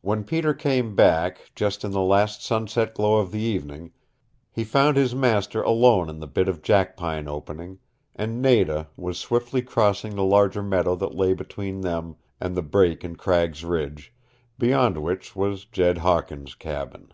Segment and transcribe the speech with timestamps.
[0.00, 3.92] When Peter came back, just in the last sunset glow of the evening,
[4.50, 7.78] he found his master alone in the bit of jackpine opening,
[8.16, 13.04] and Nada was swiftly crossing the larger meadow that lay between them and the break
[13.04, 14.14] in Cragg's Ridge,
[14.58, 17.12] beyond which was Jed Hawkins' cabin.